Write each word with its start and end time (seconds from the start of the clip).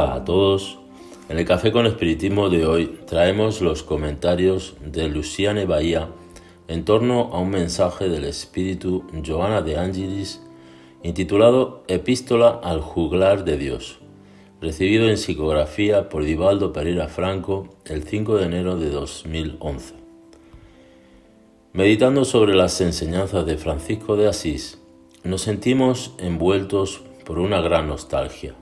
Hola 0.00 0.14
a 0.14 0.24
todos. 0.24 0.78
En 1.28 1.40
el 1.40 1.44
Café 1.44 1.72
con 1.72 1.84
Espiritismo 1.84 2.50
de 2.50 2.64
hoy 2.66 3.00
traemos 3.08 3.60
los 3.60 3.82
comentarios 3.82 4.76
de 4.80 5.08
Luciane 5.08 5.66
Bahía 5.66 6.08
en 6.68 6.84
torno 6.84 7.30
a 7.32 7.40
un 7.40 7.50
mensaje 7.50 8.08
del 8.08 8.22
espíritu 8.22 9.02
Joana 9.26 9.60
de 9.60 9.76
Angelis 9.76 10.40
intitulado 11.02 11.82
Epístola 11.88 12.60
al 12.62 12.80
juglar 12.80 13.44
de 13.44 13.58
Dios, 13.58 13.98
recibido 14.60 15.08
en 15.08 15.18
psicografía 15.18 16.08
por 16.08 16.22
Divaldo 16.22 16.72
Pereira 16.72 17.08
Franco 17.08 17.68
el 17.84 18.04
5 18.04 18.36
de 18.36 18.44
enero 18.44 18.76
de 18.76 18.90
2011. 18.90 19.94
Meditando 21.72 22.24
sobre 22.24 22.54
las 22.54 22.80
enseñanzas 22.80 23.44
de 23.46 23.56
Francisco 23.56 24.16
de 24.16 24.28
Asís, 24.28 24.80
nos 25.24 25.42
sentimos 25.42 26.14
envueltos 26.18 27.02
por 27.24 27.40
una 27.40 27.60
gran 27.60 27.88
nostalgia. 27.88 28.54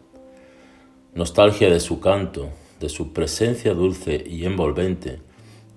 Nostalgia 1.17 1.71
de 1.71 1.81
su 1.81 1.99
canto, 1.99 2.51
de 2.79 2.91
su 2.91 3.15
presencia 3.15 3.73
dulce 3.73 4.23
y 4.29 4.45
envolvente, 4.45 5.21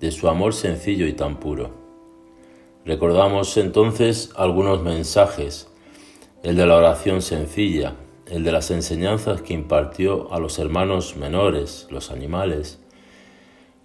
de 0.02 0.11
su 0.11 0.27
amor 0.27 0.53
sencillo 0.53 1.07
y 1.07 1.13
tan 1.13 1.39
puro. 1.39 1.71
Recordamos 2.86 3.55
entonces 3.55 4.31
algunos 4.36 4.83
mensajes, 4.83 5.69
el 6.44 6.58
de 6.58 6.66
la 6.66 6.75
oración 6.75 7.22
sencilla, 7.22 7.95
el 8.25 8.44
de 8.44 8.52
las 8.52 8.69
enseñanzas 8.69 9.41
que 9.41 9.53
impartió 9.53 10.30
a 10.33 10.41
los 10.41 10.59
hermanos 10.59 11.16
menores, 11.16 11.88
los 11.89 12.11
animales, 12.11 12.81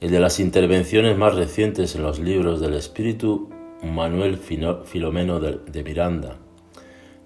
el 0.01 0.11
de 0.11 0.19
las 0.19 0.41
intervenciones 0.41 1.17
más 1.17 1.36
recientes 1.36 1.95
en 1.95 2.03
los 2.03 2.19
libros 2.19 2.61
del 2.61 2.75
espíritu 2.75 3.48
Manuel 3.81 4.39
Filomeno 4.39 5.39
de 5.39 5.84
Miranda, 5.84 6.36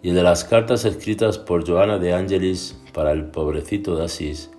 y 0.03 0.11
el 0.11 0.17
de 0.17 0.23
las 0.23 0.45
cartas 0.45 0.85
escritas 0.85 1.39
por 1.39 1.67
Joana 1.67 1.99
de 1.99 2.13
Angelis 2.13 2.79
para 2.93 3.13
el 3.13 3.27
pobrecito 3.27 3.97
de 3.97 4.05
Asís, 4.05 4.51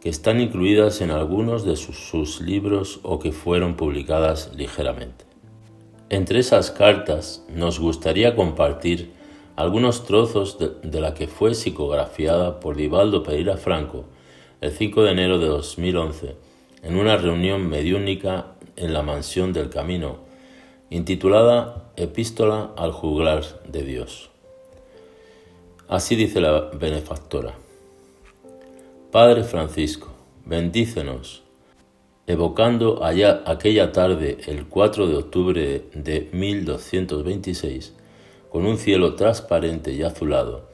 que 0.00 0.08
están 0.08 0.40
incluidas 0.40 1.00
en 1.00 1.10
algunos 1.10 1.64
de 1.64 1.76
sus, 1.76 2.40
libros 2.40 2.98
o 3.02 3.18
que 3.18 3.30
fueron 3.30 3.76
publicadas 3.76 4.50
ligeramente. 4.56 5.24
Entre 6.08 6.40
esas 6.40 6.70
cartas 6.70 7.44
nos 7.48 7.78
gustaría 7.78 8.34
compartir 8.34 9.12
algunos 9.54 10.04
trozos 10.04 10.58
de, 10.58 11.00
la 11.00 11.14
que 11.14 11.28
fue 11.28 11.54
psicografiada 11.54 12.58
por 12.58 12.76
Divaldo 12.76 13.22
Pereira 13.22 13.56
Franco 13.56 14.06
el 14.60 14.72
5 14.72 15.04
de 15.04 15.10
enero 15.12 15.38
de 15.38 15.46
2011 15.46 16.36
en 16.82 16.96
una 16.96 17.16
reunión 17.16 17.68
mediúnica 17.68 18.54
en 18.76 18.92
la 18.92 19.02
mansión 19.02 19.52
del 19.52 19.70
camino, 19.70 20.18
intitulada 20.90 21.92
Epístola 21.96 22.72
al 22.76 22.90
juglar 22.92 23.44
de 23.68 23.82
Dios. 23.82 24.30
Así 25.88 26.16
dice 26.16 26.40
la 26.40 26.70
benefactora. 26.72 27.54
Padre 29.12 29.44
Francisco, 29.44 30.08
bendícenos, 30.46 31.42
evocando 32.26 33.04
allá 33.04 33.42
aquella 33.44 33.92
tarde, 33.92 34.38
el 34.46 34.66
4 34.66 35.06
de 35.06 35.16
octubre 35.16 35.84
de 35.92 36.30
1226, 36.32 37.94
con 38.48 38.64
un 38.64 38.78
cielo 38.78 39.14
transparente 39.14 39.92
y 39.92 40.02
azulado, 40.02 40.70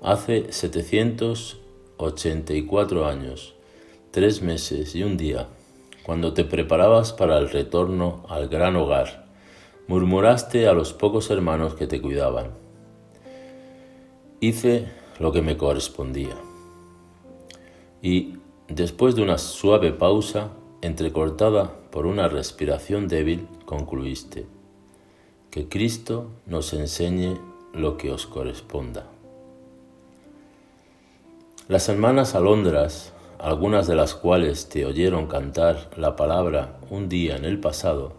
hace 0.00 0.50
784 0.50 3.06
años, 3.06 3.54
tres 4.10 4.40
meses 4.40 4.94
y 4.94 5.02
un 5.02 5.18
día, 5.18 5.48
cuando 6.02 6.32
te 6.32 6.44
preparabas 6.44 7.12
para 7.12 7.36
el 7.36 7.50
retorno 7.50 8.24
al 8.30 8.48
gran 8.48 8.74
hogar, 8.76 9.26
murmuraste 9.86 10.66
a 10.66 10.72
los 10.72 10.94
pocos 10.94 11.30
hermanos 11.30 11.74
que 11.74 11.86
te 11.86 12.00
cuidaban 12.00 12.52
Hice 14.40 14.86
lo 15.20 15.30
que 15.30 15.42
me 15.42 15.58
correspondía. 15.58 16.51
Y 18.02 18.34
después 18.66 19.14
de 19.14 19.22
una 19.22 19.38
suave 19.38 19.92
pausa, 19.92 20.50
entrecortada 20.80 21.72
por 21.92 22.06
una 22.06 22.28
respiración 22.28 23.06
débil, 23.06 23.46
concluiste, 23.64 24.46
que 25.52 25.68
Cristo 25.68 26.26
nos 26.46 26.72
enseñe 26.74 27.38
lo 27.72 27.96
que 27.96 28.10
os 28.10 28.26
corresponda. 28.26 29.06
Las 31.68 31.88
hermanas 31.88 32.34
alondras, 32.34 33.12
algunas 33.38 33.86
de 33.86 33.94
las 33.94 34.14
cuales 34.16 34.68
te 34.68 34.84
oyeron 34.84 35.28
cantar 35.28 35.90
la 35.96 36.16
palabra 36.16 36.80
un 36.90 37.08
día 37.08 37.36
en 37.36 37.44
el 37.44 37.60
pasado, 37.60 38.14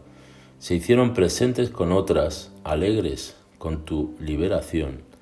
se 0.60 0.76
hicieron 0.76 1.14
presentes 1.14 1.70
con 1.70 1.92
otras, 1.92 2.54
alegres 2.64 3.36
con 3.58 3.84
tu 3.84 4.16
liberación 4.18 5.13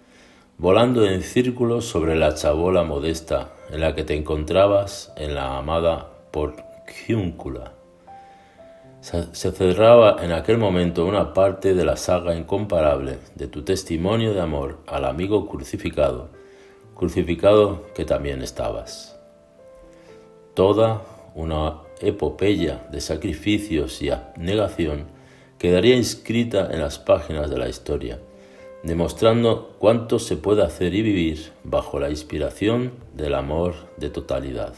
volando 0.61 1.07
en 1.07 1.23
círculos 1.23 1.85
sobre 1.85 2.15
la 2.15 2.35
chabola 2.35 2.83
modesta 2.83 3.49
en 3.71 3.81
la 3.81 3.95
que 3.95 4.03
te 4.03 4.13
encontrabas 4.13 5.11
en 5.17 5.33
la 5.33 5.57
amada 5.57 6.11
porciúncula. 6.29 7.71
Se 9.01 9.51
cerraba 9.51 10.23
en 10.23 10.31
aquel 10.31 10.59
momento 10.59 11.07
una 11.07 11.33
parte 11.33 11.73
de 11.73 11.83
la 11.83 11.97
saga 11.97 12.35
incomparable 12.35 13.17
de 13.33 13.47
tu 13.47 13.63
testimonio 13.63 14.35
de 14.35 14.41
amor 14.41 14.77
al 14.85 15.05
amigo 15.05 15.49
crucificado, 15.49 16.29
crucificado 16.95 17.87
que 17.95 18.05
también 18.05 18.43
estabas. 18.43 19.19
Toda 20.53 21.01
una 21.33 21.77
epopeya 22.01 22.85
de 22.91 23.01
sacrificios 23.01 23.99
y 24.03 24.11
abnegación 24.11 25.07
quedaría 25.57 25.95
inscrita 25.95 26.69
en 26.71 26.81
las 26.81 26.99
páginas 26.99 27.49
de 27.49 27.57
la 27.57 27.67
historia 27.67 28.19
demostrando 28.83 29.75
cuánto 29.77 30.17
se 30.17 30.37
puede 30.37 30.63
hacer 30.63 30.95
y 30.95 31.01
vivir 31.01 31.51
bajo 31.63 31.99
la 31.99 32.09
inspiración 32.09 32.93
del 33.15 33.35
amor 33.35 33.75
de 33.97 34.09
totalidad. 34.09 34.73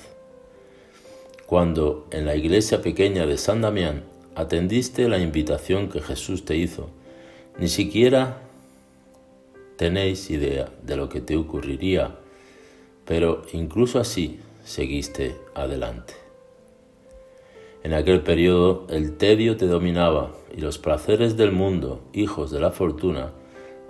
Cuando 1.46 2.08
en 2.12 2.26
la 2.26 2.36
iglesia 2.36 2.82
pequeña 2.82 3.26
de 3.26 3.38
San 3.38 3.62
Damián 3.62 4.04
atendiste 4.36 5.08
la 5.08 5.20
invitación 5.20 5.90
que 5.90 6.02
Jesús 6.02 6.46
te 6.46 6.58
hizo, 6.58 6.90
ni 7.58 7.68
siquiera 7.68 8.42
tenéis 9.78 10.30
idea 10.30 10.70
de 10.82 10.96
lo 10.98 11.10
que 11.10 11.22
te 11.22 11.38
ocurriría, 11.38 12.16
pero 13.06 13.44
incluso 13.54 14.00
así 14.00 14.40
seguiste 14.64 15.36
adelante. 15.54 16.14
En 17.84 17.94
aquel 17.94 18.22
periodo 18.22 18.88
el 18.90 19.18
tedio 19.18 19.58
te 19.58 19.68
dominaba 19.68 20.32
y 20.56 20.62
los 20.62 20.78
placeres 20.78 21.36
del 21.36 21.52
mundo, 21.52 22.02
hijos 22.14 22.50
de 22.50 22.60
la 22.62 22.72
fortuna, 22.72 23.32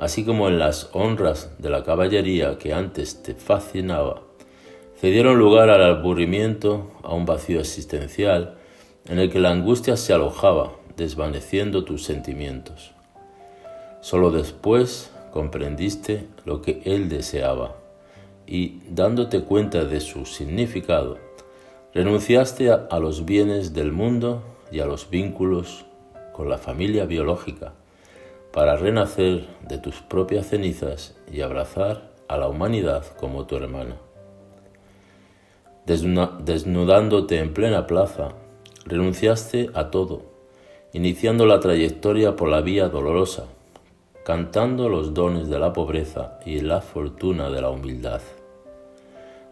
así 0.03 0.25
como 0.25 0.50
en 0.50 0.59
las 0.59 0.90
honras 0.91 1.52
de 1.59 1.69
la 1.69 1.86
caballería 1.86 2.58
que 2.58 2.74
antes 2.74 3.24
te 3.24 3.36
fascinaba, 3.36 4.24
cedieron 5.00 5.40
lugar 5.40 5.69
al 5.69 5.81
aburrimiento, 5.81 6.91
a 7.03 7.14
un 7.14 7.25
vacío 7.25 7.62
existencial 7.62 8.58
en 9.08 9.18
el 9.19 9.31
que 9.31 9.40
la 9.40 9.52
angustia 9.52 9.96
se 9.96 10.12
alojaba, 10.12 10.74
desvaneciendo 10.97 11.86
tus 11.86 12.03
sentimientos. 12.03 12.91
Solo 14.02 14.31
después 14.31 15.09
comprendiste 15.31 16.28
lo 16.44 16.62
que 16.62 16.81
él 16.84 17.08
deseaba 17.08 17.78
y, 18.46 18.81
dándote 18.90 19.44
cuenta 19.44 19.85
de 19.85 20.02
su 20.02 20.25
significado, 20.25 21.18
renunciaste 21.94 22.72
a, 22.72 23.00
los 23.00 23.24
bienes 23.24 23.74
del 23.74 23.94
mundo 23.94 24.44
y 24.70 24.82
a 24.82 24.85
los 24.85 25.09
vínculos 25.09 25.85
con 26.34 26.50
la 26.50 26.58
familia 26.58 27.05
biológica 27.05 27.73
para 28.53 28.78
renacer 28.78 29.47
de 29.67 29.79
tus 29.79 29.96
propias 30.02 30.47
cenizas 30.47 31.17
y 31.29 31.41
abrazar 31.41 32.11
a 32.28 32.38
la 32.38 32.47
humanidad 32.47 33.03
como 33.20 33.47
tu 33.47 33.58
hermana. 33.58 33.97
Desnudándote 35.88 37.40
en 37.40 37.53
plena 37.53 37.88
plaza, 37.88 38.29
renunciaste 38.85 39.72
a 39.73 39.90
todo, 39.90 40.22
iniciando 40.94 41.47
la 41.47 41.59
trayectoria 41.59 42.35
por 42.35 42.47
la 42.47 42.61
vía 42.61 42.90
dolorosa, 42.90 43.47
cantando 44.23 44.88
los 44.88 45.16
dones 45.16 45.50
de 45.50 45.58
la 45.58 45.73
pobreza 45.73 46.40
y 46.46 46.61
la 46.61 46.82
fortuna 46.82 47.50
de 47.50 47.59
la 47.59 47.72
humildad. 47.72 48.22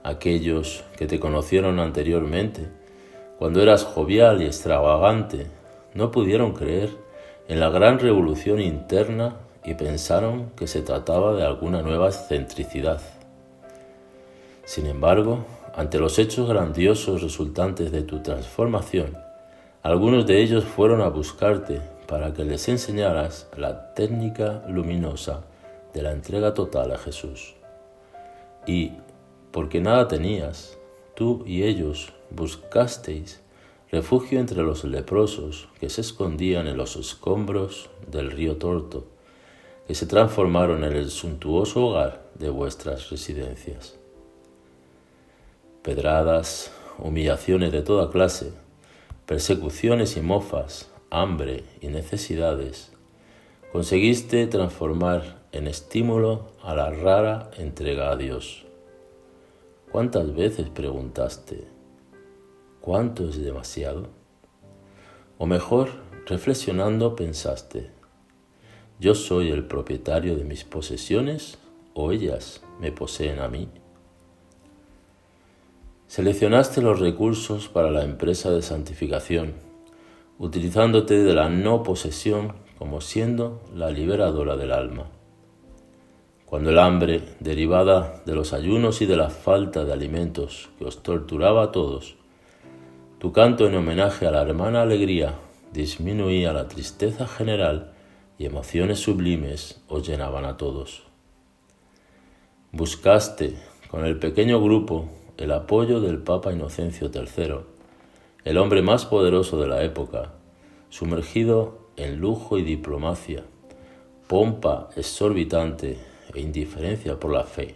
Aquellos 0.04 0.84
que 0.96 1.08
te 1.08 1.20
conocieron 1.20 1.80
anteriormente, 1.80 2.70
cuando 3.40 3.64
eras 3.64 3.84
jovial 3.84 4.44
y 4.44 4.46
extravagante, 4.46 5.48
no 5.96 6.12
pudieron 6.12 6.54
creer 6.54 6.92
en 7.48 7.60
la 7.60 7.70
gran 7.70 8.00
revolución 8.00 8.62
interna 8.62 9.38
y 9.64 9.74
pensaron 9.76 10.52
que 10.56 10.68
se 10.68 10.82
trataba 10.82 11.34
de 11.34 11.46
alguna 11.46 11.82
nueva 11.82 12.08
excentricidad. 12.08 13.02
Sin 14.66 14.88
embargo, 14.88 15.46
ante 15.76 16.00
los 16.00 16.20
hechos 16.20 16.48
grandiosos 16.48 17.22
resultantes 17.22 17.92
de 17.92 18.04
tu 18.04 18.22
transformación, 18.22 19.18
algunos 19.84 20.26
de 20.26 20.42
ellos 20.42 20.64
fueron 20.64 21.02
a 21.02 21.10
buscarte 21.10 21.82
para 22.08 22.34
que 22.34 22.44
les 22.44 22.68
enseñaras 22.68 23.48
la 23.58 23.94
técnica 23.94 24.64
luminosa 24.68 25.42
de 25.94 26.02
la 26.02 26.12
entrega 26.12 26.54
total 26.54 26.92
a 26.92 26.98
Jesús. 26.98 27.56
Y, 28.68 28.92
porque 29.52 29.82
nada 29.82 30.08
tenías, 30.08 30.78
tú 31.16 31.44
y 31.46 31.64
ellos 31.64 32.14
buscasteis 32.30 33.42
refugio 33.92 34.40
entre 34.40 34.64
los 34.64 34.86
leprosos 34.86 35.68
que 35.80 35.90
se 35.90 36.00
escondían 36.00 36.68
en 36.68 36.78
los 36.78 36.96
escombros 36.96 37.90
del 38.08 38.32
río 38.32 38.56
Torto, 38.56 39.06
que 39.86 39.96
se 39.96 40.06
transformaron 40.06 40.86
en 40.86 40.94
el 40.94 41.10
suntuoso 41.10 41.88
hogar 41.88 42.30
de 42.36 42.50
vuestras 42.50 43.10
residencias. 43.10 43.98
pedradas, 45.82 46.72
humillaciones 47.00 47.72
de 47.72 47.82
toda 47.82 48.12
clase, 48.12 48.54
persecuciones 49.26 50.16
y 50.16 50.22
mofas, 50.22 50.92
hambre 51.10 51.64
y 51.82 51.88
necesidades, 51.88 52.92
conseguiste 53.72 54.46
transformar 54.46 55.42
en 55.52 55.68
estímulo 55.68 56.52
a 56.62 56.76
la 56.76 56.92
rara 56.92 57.50
entrega 57.58 58.12
a 58.12 58.16
Dios. 58.16 58.64
¿Cuántas 59.92 60.36
veces 60.36 60.70
preguntaste, 60.70 61.66
¿cuánto 62.82 63.30
es 63.30 63.42
demasiado? 63.42 64.10
O 65.38 65.46
mejor, 65.46 65.90
reflexionando 66.26 67.16
pensaste, 67.16 67.92
¿yo 69.00 69.16
soy 69.16 69.52
el 69.52 69.66
propietario 69.66 70.36
de 70.36 70.44
mis 70.44 70.64
posesiones 70.64 71.60
o 71.94 72.12
ellas 72.12 72.64
me 72.80 72.92
poseen 72.92 73.40
a 73.40 73.48
mí? 73.48 73.70
Seleccionaste 76.08 76.82
los 76.82 77.00
recursos 77.00 77.70
para 77.70 77.92
la 77.92 78.04
empresa 78.04 78.52
de 78.52 78.62
santificación, 78.62 79.54
utilizándote 80.40 81.24
de 81.24 81.34
la 81.34 81.50
no 81.50 81.84
posesión 81.84 82.54
como 82.78 83.00
siendo 83.00 83.62
la 83.74 83.92
liberadora 83.92 84.58
del 84.58 84.72
alma. 84.72 85.06
Cuando 86.46 86.72
el 86.72 86.80
hambre, 86.80 87.22
derivada 87.40 88.22
de 88.26 88.36
los 88.36 88.52
ayunos 88.52 89.02
y 89.02 89.06
de 89.06 89.16
la 89.16 89.30
falta 89.30 89.86
de 89.86 89.94
alimentos 89.94 90.70
que 90.78 90.86
os 90.86 91.02
torturaba 91.02 91.64
a 91.64 91.72
todos, 91.72 92.18
tu 93.22 93.32
canto 93.32 93.68
en 93.68 93.76
homenaje 93.76 94.26
a 94.26 94.32
la 94.32 94.42
hermana 94.42 94.82
alegría 94.82 95.36
disminuía 95.72 96.54
la 96.54 96.68
tristeza 96.68 97.28
general 97.28 97.94
y 98.40 98.48
emociones 98.48 98.98
sublimes 98.98 99.80
os 99.88 100.08
llenaban 100.08 100.44
a 100.44 100.58
todos. 100.58 101.04
Buscaste 102.72 103.54
con 103.92 104.06
el 104.06 104.18
pequeño 104.18 104.60
grupo 104.60 105.08
el 105.38 105.52
apoyo 105.52 106.02
del 106.02 106.18
Papa 106.18 106.52
Inocencio 106.52 107.12
III, 107.14 107.58
el 108.44 108.58
hombre 108.58 108.82
más 108.82 109.06
poderoso 109.06 109.62
de 109.62 109.68
la 109.68 109.84
época, 109.84 110.32
sumergido 110.90 111.78
en 111.98 112.20
lujo 112.20 112.58
y 112.58 112.64
diplomacia, 112.64 113.44
pompa 114.26 114.90
exorbitante 114.96 116.00
e 116.34 116.42
indiferencia 116.42 117.20
por 117.20 117.32
la 117.32 117.44
fe, 117.44 117.76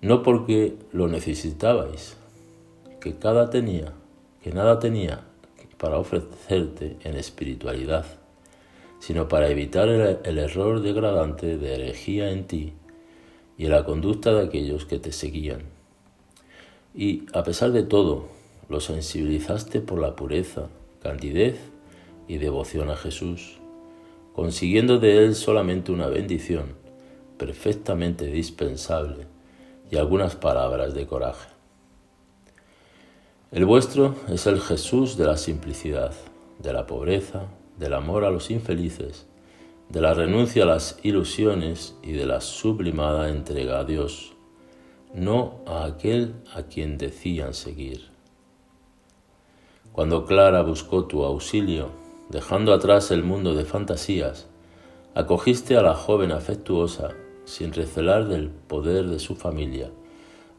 no 0.00 0.24
porque 0.24 0.74
lo 0.90 1.06
necesitabais, 1.06 2.16
que 3.00 3.14
cada 3.20 3.48
tenía, 3.48 3.92
que 4.42 4.52
nada 4.52 4.78
tenía 4.78 5.24
para 5.78 5.98
ofrecerte 5.98 6.96
en 7.04 7.16
espiritualidad, 7.16 8.06
sino 8.98 9.28
para 9.28 9.48
evitar 9.48 9.88
el, 9.88 10.38
error 10.38 10.80
degradante 10.80 11.58
de 11.58 11.74
herejía 11.74 12.30
en 12.30 12.46
ti 12.46 12.72
y 13.58 13.66
la 13.66 13.84
conducta 13.84 14.32
de 14.32 14.44
aquellos 14.44 14.84
que 14.84 14.98
te 14.98 15.12
seguían. 15.12 15.62
Y 16.94 17.24
a 17.32 17.42
pesar 17.42 17.72
de 17.72 17.82
todo, 17.82 18.28
lo 18.68 18.80
sensibilizaste 18.80 19.80
por 19.80 20.00
la 20.00 20.14
pureza, 20.14 20.68
candidez 21.02 21.58
y 22.28 22.38
devoción 22.38 22.90
a 22.90 22.96
Jesús, 22.96 23.58
consiguiendo 24.34 24.98
de 24.98 25.24
él 25.24 25.34
solamente 25.34 25.90
una 25.90 26.06
bendición 26.06 26.74
perfectamente 27.38 28.26
dispensable 28.26 29.26
y 29.90 29.96
algunas 29.96 30.36
palabras 30.36 30.94
de 30.94 31.06
coraje. 31.06 31.48
El 33.52 33.66
vuestro 33.66 34.16
es 34.28 34.46
el 34.46 34.60
Jesús 34.60 35.16
de 35.16 35.26
la 35.26 35.36
simplicidad, 35.36 36.12
de 36.58 36.72
la 36.72 36.86
pobreza, 36.86 37.48
del 37.78 37.94
amor 37.94 38.24
a 38.24 38.30
los 38.30 38.50
infelices, 38.50 39.26
de 39.88 40.00
la 40.00 40.14
renuncia 40.14 40.64
a 40.64 40.66
las 40.66 40.98
ilusiones 41.02 41.94
y 42.02 42.12
de 42.12 42.26
la 42.26 42.40
sublimada 42.40 43.28
entrega 43.28 43.78
a 43.78 43.84
Dios 43.84 44.32
no 45.14 45.60
a 45.66 45.84
aquel 45.84 46.34
a 46.54 46.62
quien 46.62 46.96
decían 46.96 47.54
seguir. 47.54 48.10
Cuando 49.92 50.24
Clara 50.24 50.62
buscó 50.62 51.04
tu 51.04 51.24
auxilio, 51.24 51.90
dejando 52.30 52.72
atrás 52.72 53.10
el 53.10 53.22
mundo 53.22 53.54
de 53.54 53.64
fantasías, 53.64 54.48
acogiste 55.14 55.76
a 55.76 55.82
la 55.82 55.94
joven 55.94 56.32
afectuosa 56.32 57.10
sin 57.44 57.72
recelar 57.72 58.26
del 58.26 58.48
poder 58.48 59.08
de 59.08 59.18
su 59.18 59.34
familia, 59.36 59.90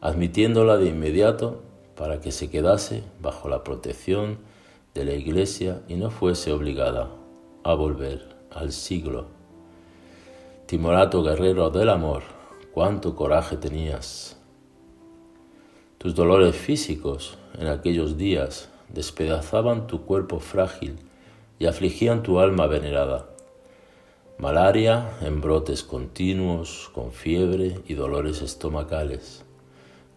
admitiéndola 0.00 0.76
de 0.76 0.90
inmediato 0.90 1.62
para 1.96 2.20
que 2.20 2.32
se 2.32 2.50
quedase 2.50 3.02
bajo 3.20 3.48
la 3.48 3.64
protección 3.64 4.38
de 4.94 5.04
la 5.04 5.14
Iglesia 5.14 5.82
y 5.88 5.94
no 5.94 6.10
fuese 6.10 6.52
obligada 6.52 7.10
a 7.62 7.74
volver 7.74 8.36
al 8.50 8.72
siglo. 8.72 9.26
Timorato 10.66 11.22
guerrero 11.22 11.70
del 11.70 11.88
amor, 11.90 12.22
cuánto 12.72 13.14
coraje 13.14 13.56
tenías, 13.56 14.36
tus 16.04 16.14
dolores 16.14 16.54
físicos 16.54 17.38
en 17.58 17.66
aquellos 17.66 18.18
días 18.18 18.68
despedazaban 18.90 19.86
tu 19.86 20.02
cuerpo 20.02 20.38
frágil 20.38 20.96
y 21.58 21.64
afligían 21.64 22.22
tu 22.22 22.40
alma 22.40 22.66
venerada. 22.66 23.30
Malaria 24.36 25.16
en 25.22 25.40
brotes 25.40 25.82
continuos, 25.82 26.90
con 26.92 27.10
fiebre 27.10 27.78
y 27.88 27.94
dolores 27.94 28.42
estomacales. 28.42 29.46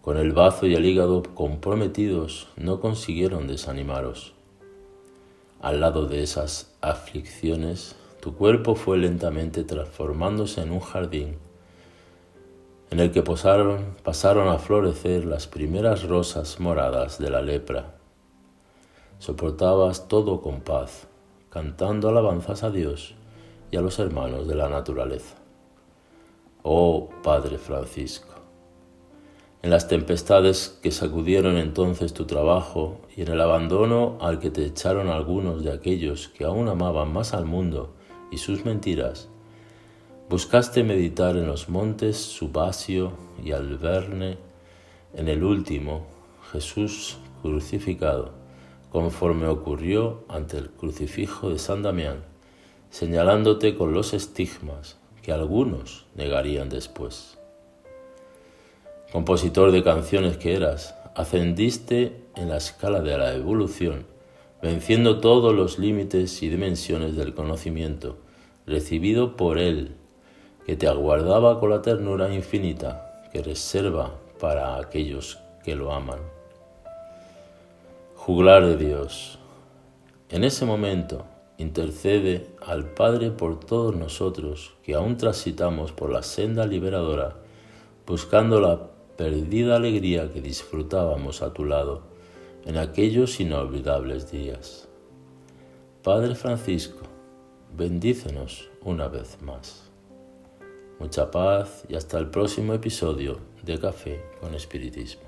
Con 0.08 0.16
el 0.16 0.32
bazo 0.32 0.66
y 0.66 0.74
el 0.74 0.86
hígado 0.86 1.22
comprometidos 1.34 2.48
no 2.56 2.80
consiguieron 2.80 3.46
desanimaros. 3.46 4.32
Al 5.60 5.80
lado 5.80 6.06
de 6.06 6.22
esas 6.22 6.74
aflicciones, 6.80 7.94
tu 8.22 8.34
cuerpo 8.34 8.74
fue 8.74 8.96
lentamente 8.96 9.64
transformándose 9.64 10.62
en 10.62 10.72
un 10.72 10.80
jardín 10.80 11.36
en 12.90 13.00
el 13.00 13.12
que 13.12 13.22
pasaron, 13.22 13.96
pasaron 14.02 14.48
a 14.48 14.58
florecer 14.58 15.26
las 15.26 15.46
primeras 15.46 16.04
rosas 16.04 16.58
moradas 16.58 17.18
de 17.18 17.28
la 17.28 17.42
lepra. 17.42 17.98
Soportabas 19.18 20.08
todo 20.08 20.40
con 20.40 20.62
paz, 20.62 21.06
cantando 21.50 22.08
alabanzas 22.08 22.62
a 22.62 22.70
Dios 22.70 23.14
y 23.70 23.76
a 23.76 23.82
los 23.82 23.98
hermanos 23.98 24.48
de 24.48 24.54
la 24.54 24.70
naturaleza. 24.70 25.36
Oh 26.62 27.10
Padre 27.22 27.58
Francisco, 27.58 28.27
en 29.62 29.70
las 29.70 29.88
tempestades 29.88 30.78
que 30.82 30.92
sacudieron 30.92 31.56
entonces 31.56 32.14
tu 32.14 32.26
trabajo 32.26 33.00
y 33.16 33.22
en 33.22 33.28
el 33.28 33.40
abandono 33.40 34.18
al 34.20 34.38
que 34.38 34.50
te 34.50 34.64
echaron 34.64 35.08
algunos 35.08 35.64
de 35.64 35.72
aquellos 35.72 36.28
que 36.28 36.44
aún 36.44 36.68
amaban 36.68 37.12
más 37.12 37.34
al 37.34 37.44
mundo 37.44 37.94
y 38.30 38.38
sus 38.38 38.64
mentiras, 38.64 39.28
Buscaste 40.28 40.84
meditar 40.84 41.38
en 41.38 41.46
los 41.46 41.70
montes 41.70 42.18
Subasio 42.18 43.12
y 43.42 43.52
Alverne, 43.52 44.36
en 45.14 45.26
el 45.26 45.42
último, 45.42 46.06
Jesús 46.52 47.16
crucificado, 47.40 48.34
conforme 48.90 49.46
ocurrió 49.46 50.24
ante 50.28 50.58
el 50.58 50.68
crucifijo 50.68 51.48
de 51.48 51.58
San 51.58 51.82
Damián, 51.82 52.26
señalándote 52.90 53.74
con 53.74 53.94
los 53.94 54.12
estigmas 54.12 54.98
que 55.22 55.32
algunos 55.32 56.04
negarían 56.14 56.68
después. 56.68 57.37
Compositor 59.12 59.72
de 59.72 59.82
canciones 59.82 60.36
que 60.36 60.54
eras, 60.54 60.94
ascendiste 61.14 62.24
en 62.36 62.50
la 62.50 62.58
escala 62.58 63.00
de 63.00 63.16
la 63.16 63.34
evolución, 63.34 64.04
venciendo 64.60 65.18
todos 65.18 65.54
los 65.54 65.78
límites 65.78 66.42
y 66.42 66.50
dimensiones 66.50 67.16
del 67.16 67.32
conocimiento, 67.32 68.18
recibido 68.66 69.34
por 69.34 69.58
Él 69.58 69.96
que 70.66 70.76
te 70.76 70.86
aguardaba 70.86 71.58
con 71.58 71.70
la 71.70 71.80
ternura 71.80 72.32
infinita 72.34 73.24
que 73.32 73.42
reserva 73.42 74.14
para 74.38 74.76
aquellos 74.76 75.38
que 75.64 75.74
lo 75.74 75.92
aman. 75.92 76.18
Juglar 78.14 78.66
de 78.66 78.76
Dios. 78.76 79.38
En 80.28 80.44
ese 80.44 80.66
momento 80.66 81.24
intercede 81.56 82.46
al 82.60 82.84
Padre 82.84 83.30
por 83.30 83.58
todos 83.58 83.96
nosotros 83.96 84.74
que 84.82 84.94
aún 84.94 85.16
transitamos 85.16 85.92
por 85.92 86.10
la 86.10 86.22
senda 86.22 86.66
liberadora, 86.66 87.36
buscando 88.06 88.60
la 88.60 88.78
perdida 89.18 89.74
alegría 89.74 90.32
que 90.32 90.40
disfrutábamos 90.40 91.42
a 91.42 91.52
tu 91.52 91.64
lado 91.64 92.02
en 92.64 92.78
aquellos 92.78 93.40
inolvidables 93.40 94.30
días. 94.30 94.88
Padre 96.04 96.36
Francisco, 96.36 97.02
bendícenos 97.76 98.70
una 98.80 99.08
vez 99.08 99.42
más. 99.42 99.90
Mucha 101.00 101.32
paz 101.32 101.84
y 101.88 101.96
hasta 101.96 102.16
el 102.16 102.30
próximo 102.30 102.74
episodio 102.74 103.40
de 103.64 103.80
Café 103.80 104.24
con 104.40 104.54
Espiritismo. 104.54 105.27